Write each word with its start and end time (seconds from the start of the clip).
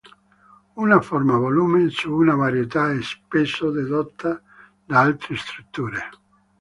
Una 0.77 0.99
forma 0.99 1.37
volume 1.37 1.91
su 1.91 2.11
una 2.11 2.33
varietà 2.33 2.91
è 2.91 2.99
spesso 3.03 3.69
dedotta 3.69 4.41
da 4.83 5.01
altre 5.01 5.35
strutture. 5.35 6.09